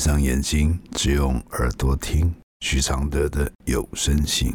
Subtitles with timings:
[0.00, 4.50] 闭上眼睛，只用耳朵听许常德的有声信。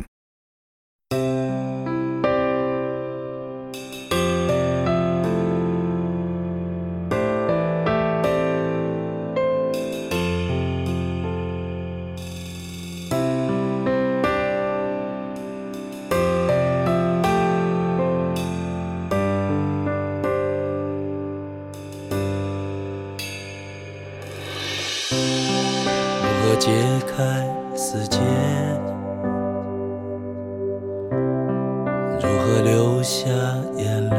[27.97, 28.19] 世界，
[32.19, 33.29] 如何流下
[33.77, 34.17] 眼泪？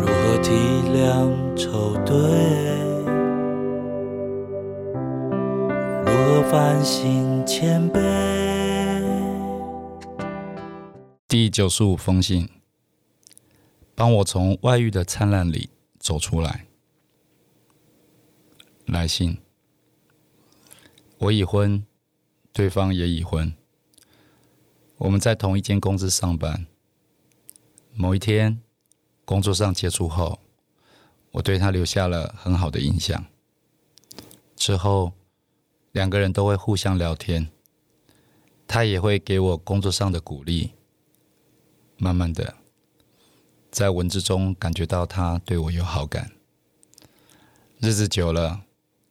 [0.00, 0.50] 如何体
[0.92, 2.12] 谅愁对？
[6.04, 8.00] 如何反省谦卑？
[11.28, 12.48] 第九十五封信，
[13.94, 15.70] 帮我从外遇的灿烂里
[16.00, 16.64] 走出来。
[18.86, 19.38] 来信，
[21.18, 21.84] 我已婚，
[22.52, 23.52] 对方也已婚。
[24.98, 26.66] 我们在同一间公司上班。
[27.92, 28.62] 某一天，
[29.24, 30.38] 工作上接触后，
[31.32, 33.26] 我对他留下了很好的印象。
[34.54, 35.12] 之后，
[35.90, 37.50] 两个人都会互相聊天，
[38.68, 40.74] 他也会给我工作上的鼓励。
[41.96, 42.54] 慢慢的，
[43.72, 46.30] 在文字中感觉到他对我有好感。
[47.80, 48.62] 日子久了。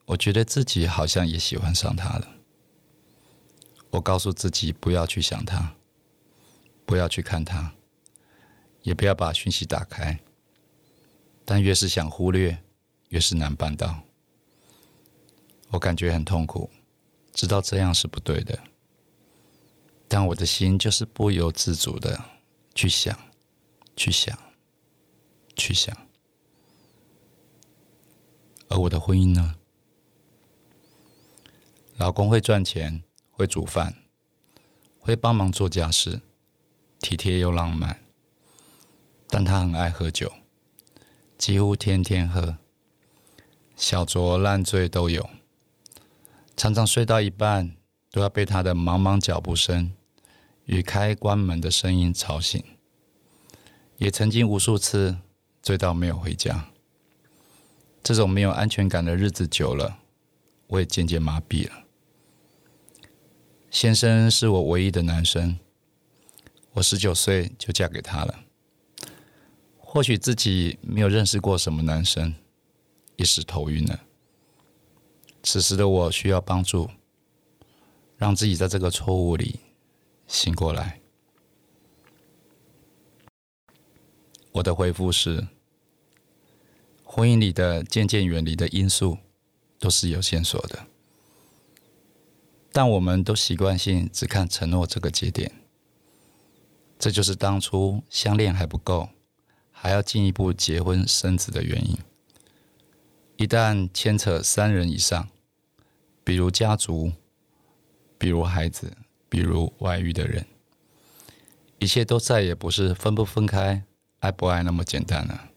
[0.07, 2.27] 我觉得自己好像也喜欢上他了。
[3.89, 5.75] 我告诉自己不要去想他，
[6.85, 7.73] 不要去看他，
[8.83, 10.17] 也不要把讯息打开。
[11.43, 12.57] 但越是想忽略，
[13.09, 13.99] 越是难办到。
[15.71, 16.69] 我感觉很痛苦，
[17.33, 18.57] 知道这样是不对的。
[20.07, 22.23] 但我的心就是不由自主的
[22.73, 23.17] 去想，
[23.97, 24.37] 去想，
[25.57, 25.95] 去想。
[28.69, 29.55] 而我的婚姻呢？
[31.97, 33.95] 老公会赚钱，会煮饭，
[34.99, 36.21] 会帮忙做家事，
[36.99, 37.99] 体贴又浪漫。
[39.27, 40.31] 但他很爱喝酒，
[41.39, 42.59] 几乎天天喝，
[43.75, 45.27] 小酌烂醉都有。
[46.55, 47.75] 常常睡到一半，
[48.11, 49.91] 都要被他的茫茫脚步声
[50.65, 52.63] 与开关门的声音吵醒。
[53.97, 55.17] 也曾经无数次
[55.63, 56.69] 醉到没有回家。
[58.03, 59.97] 这种没有安全感的日子久了，
[60.67, 61.85] 我也渐渐麻痹了。
[63.69, 65.59] 先生是我唯一的男生，
[66.73, 68.43] 我十九岁就嫁给他了。
[69.77, 72.33] 或许自己没有认识过什么男生，
[73.17, 73.99] 一时头晕了。
[75.43, 76.89] 此时的我需要帮助，
[78.17, 79.59] 让自己在这个错误里
[80.27, 80.99] 醒过来。
[84.53, 85.47] 我的回复是：
[87.03, 89.17] 婚姻里的渐渐远离的因素，
[89.77, 90.87] 都是有线索的。
[92.77, 95.51] 但我们都习惯性只看承诺这个节点，
[96.99, 99.09] 这就是当初相恋还不够，
[99.71, 101.97] 还要进一步结婚生子的原因。
[103.37, 105.27] 一旦牵扯三人以上，
[106.23, 107.13] 比如家族，
[108.19, 108.95] 比如孩子，
[109.27, 110.45] 比如外遇的人，
[111.79, 113.85] 一切都再也不是分不分开、
[114.19, 115.49] 爱不爱那么简单了。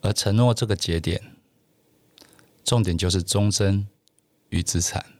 [0.00, 1.36] 而承诺这个节点，
[2.64, 3.86] 重点就是忠贞
[4.48, 5.19] 与资产。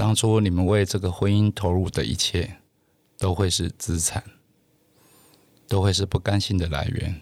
[0.00, 2.56] 当初你们为这个婚姻投入的一切，
[3.18, 4.24] 都会是资产，
[5.68, 7.20] 都会是不甘心的来源，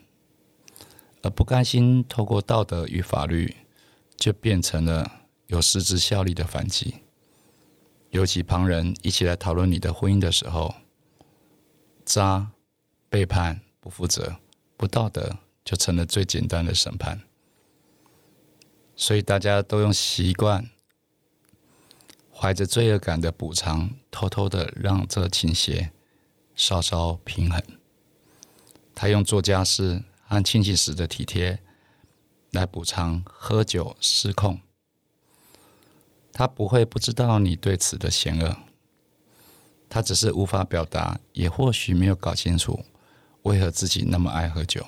[1.22, 3.52] 而不甘心透过道德与法律，
[4.16, 6.94] 就变成了有实质效力的反击。
[8.10, 10.72] 尤其旁人一起来讨论你的婚姻的时候，
[12.04, 12.52] 渣、
[13.08, 14.36] 背叛、不负责、
[14.76, 17.20] 不道德，就成了最简单的审判。
[18.94, 20.70] 所以大家都用习惯。
[22.40, 25.90] 怀着罪恶感的补偿，偷偷的让这倾斜
[26.54, 27.60] 稍稍平衡。
[28.94, 31.58] 他用做家事和清醒时的体贴
[32.52, 34.60] 来补偿喝酒失控。
[36.32, 38.56] 他不会不知道你对此的险恶，
[39.88, 42.84] 他只是无法表达，也或许没有搞清楚
[43.42, 44.86] 为何自己那么爱喝酒。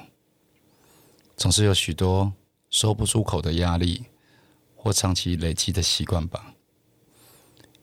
[1.37, 2.33] 总是有许多
[2.71, 4.05] 说不出口的压力，
[4.77, 6.55] 或长期累积的习惯吧。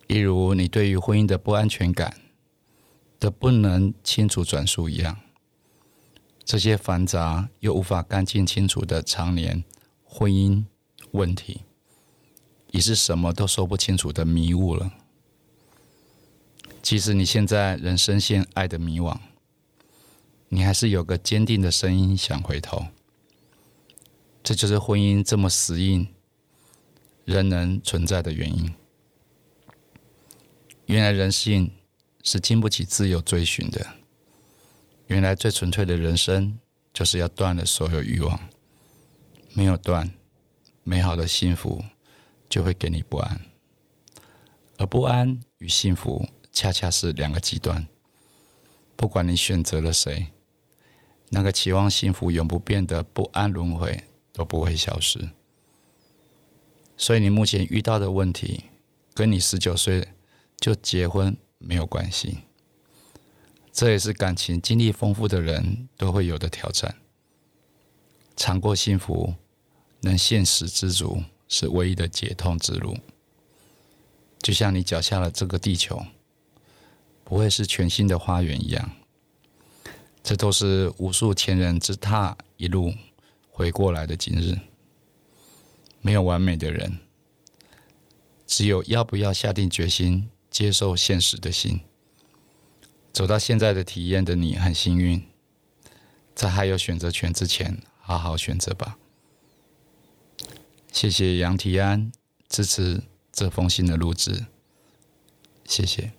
[0.07, 2.17] 例如你对于婚姻的不安全感
[3.19, 5.17] 的不能清楚转述一样，
[6.45, 9.63] 这些繁杂又无法干净清楚的常年
[10.05, 10.63] 婚姻
[11.11, 11.61] 问题，
[12.71, 14.91] 已是什么都说不清楚的迷雾了。
[16.81, 19.17] 即使你现在仍深陷爱的迷惘，
[20.47, 22.85] 你还是有个坚定的声音想回头。
[24.41, 26.07] 这就是婚姻这么死硬、
[27.25, 28.73] 仍能存在的原因。
[30.87, 31.69] 原来人性
[32.23, 33.85] 是经不起自由追寻的。
[35.07, 36.57] 原来最纯粹的人生，
[36.93, 38.39] 就是要断了所有欲望。
[39.53, 40.09] 没有断，
[40.83, 41.83] 美好的幸福
[42.47, 43.41] 就会给你不安。
[44.77, 47.85] 而不安与幸福，恰恰是两个极端。
[48.95, 50.27] 不管你选择了谁，
[51.29, 55.31] 那个期望幸福永不变的不安轮回都不会消失。
[56.95, 58.63] 所以你目前遇到的问题，
[59.13, 60.07] 跟你十九岁。
[60.57, 62.39] 就结婚没有关系，
[63.71, 66.95] 这也是感情经历丰富的人都会有的挑战。
[68.35, 69.33] 尝过幸福，
[70.01, 72.97] 能现实知足，是唯一的解痛之路。
[74.39, 76.05] 就像你脚下的这个地球，
[77.23, 78.91] 不会是全新的花园一样，
[80.23, 82.93] 这都是无数前人之踏一路
[83.49, 84.57] 回过来的今日。
[86.01, 86.99] 没有完美的人，
[88.45, 90.29] 只有要不要下定决心。
[90.57, 91.81] 接受现实的心，
[93.13, 95.23] 走到现在的体验的你很幸运，
[96.33, 98.97] 在还有选择权之前，好好选择吧。
[100.91, 102.11] 谢谢杨提安
[102.49, 104.47] 支持这封信的录制，
[105.63, 106.13] 谢谢。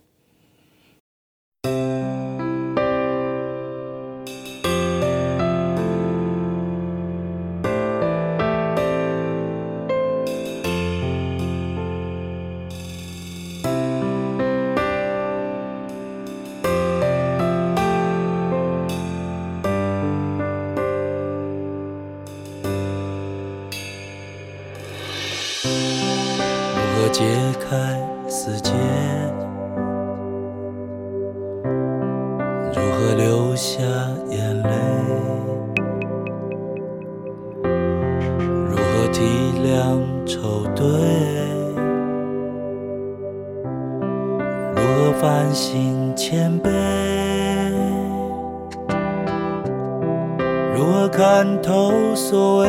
[27.71, 27.77] 开
[28.27, 28.73] 死结，
[32.73, 33.83] 如何流下
[34.31, 34.71] 眼泪？
[38.71, 39.21] 如何体
[39.63, 40.83] 谅愁对？
[44.75, 46.71] 如何反省谦卑？
[50.75, 52.69] 如何看透所谓？